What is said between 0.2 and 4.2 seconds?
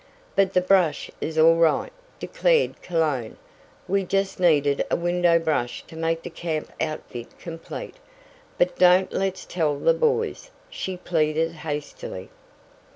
"But the brush is all right," declared Cologne. "We